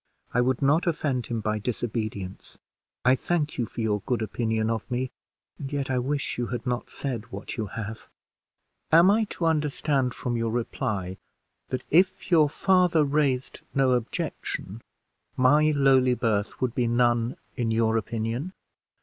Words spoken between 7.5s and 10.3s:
you have." "Am I to understand